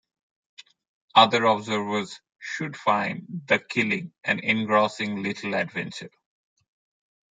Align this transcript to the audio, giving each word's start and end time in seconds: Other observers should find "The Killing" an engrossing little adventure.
Other 1.13 1.45
observers 1.45 2.21
should 2.39 2.75
find 2.75 3.27
"The 3.45 3.59
Killing" 3.59 4.13
an 4.23 4.39
engrossing 4.39 5.21
little 5.21 5.53
adventure. 5.53 6.09